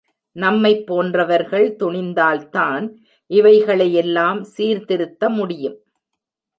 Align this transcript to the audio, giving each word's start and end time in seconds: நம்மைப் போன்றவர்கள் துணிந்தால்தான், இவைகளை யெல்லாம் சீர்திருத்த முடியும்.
நம்மைப் 0.35 0.87
போன்றவர்கள் 0.87 1.75
துணிந்தால்தான், 1.79 2.85
இவைகளை 3.31 3.87
யெல்லாம் 3.95 4.41
சீர்திருத்த 4.41 5.29
முடியும். 5.29 5.77